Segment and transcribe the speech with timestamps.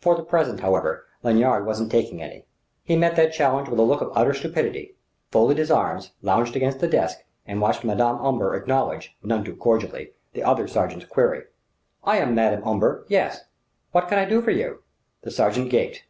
[0.00, 2.44] For the present, however, Lanyard wasn't taking any.
[2.82, 4.96] He met that challenge with a look of utter stupidity,
[5.30, 10.10] folded his arms, lounged against the desk, and watched Madame Omber acknowledge, none too cordially,
[10.32, 11.44] the other sergent's query.
[12.02, 13.42] "I am Madame Omber yes.
[13.92, 14.82] What can I do for you?"
[15.22, 16.02] The sergent gaped.